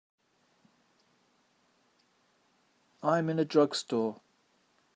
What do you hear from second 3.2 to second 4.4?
in a drugstore.